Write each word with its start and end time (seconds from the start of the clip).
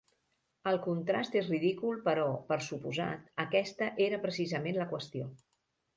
El 0.69 0.79
contrast 0.85 1.35
és 1.41 1.49
ridícul 1.51 2.01
però, 2.07 2.25
per 2.49 2.59
suposat, 2.69 3.31
aquesta 3.47 3.93
era 4.07 4.21
precisament 4.25 4.81
la 4.81 4.89
qüestió. 4.95 5.29